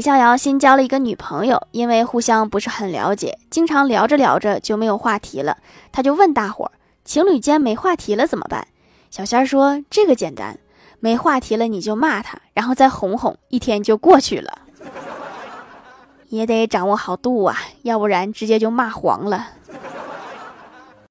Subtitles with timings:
[0.00, 5.58] 李逍遥新交了一个女朋友，因为互相不是很了解，经常聊着聊着就没有话题了。
[5.92, 6.72] 他就问大伙儿
[7.04, 8.66] ：“情侣间没话题了怎么办？”
[9.12, 10.58] 小仙儿说：“这个简单，
[11.00, 14.50] 没话题了你就骂他，然后再哄哄，一天就过去了。
[16.30, 19.48] 也得掌握好度啊，要不然直接就骂黄了。”